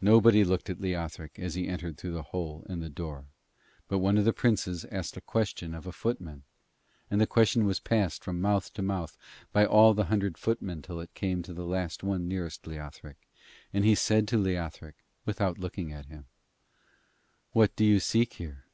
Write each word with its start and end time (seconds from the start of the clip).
Nobody 0.00 0.42
looked 0.42 0.70
at 0.70 0.80
Leothric 0.80 1.38
as 1.38 1.54
he 1.54 1.68
entered 1.68 1.98
through 1.98 2.14
the 2.14 2.22
hole 2.22 2.64
in 2.70 2.80
the 2.80 2.88
door, 2.88 3.26
but 3.88 3.98
one 3.98 4.16
of 4.16 4.24
the 4.24 4.32
Princes 4.32 4.86
asked 4.86 5.18
a 5.18 5.20
question 5.20 5.74
of 5.74 5.86
a 5.86 5.92
footman, 5.92 6.44
and 7.10 7.20
the 7.20 7.26
question 7.26 7.66
was 7.66 7.78
passed 7.78 8.24
from 8.24 8.40
mouth 8.40 8.72
to 8.72 8.80
mouth 8.80 9.18
by 9.52 9.66
all 9.66 9.92
the 9.92 10.06
hundred 10.06 10.38
footmen 10.38 10.80
till 10.80 10.98
it 10.98 11.12
came 11.12 11.42
to 11.42 11.52
the 11.52 11.66
last 11.66 12.02
one 12.02 12.26
nearest 12.26 12.66
Leothric; 12.66 13.28
and 13.70 13.84
he 13.84 13.94
said 13.94 14.26
to 14.28 14.38
Leothric, 14.38 14.94
without 15.26 15.58
looking 15.58 15.92
at 15.92 16.06
him: 16.06 16.24
'What 17.52 17.76
do 17.76 17.84
you 17.84 18.00
seek 18.00 18.32
here?' 18.32 18.64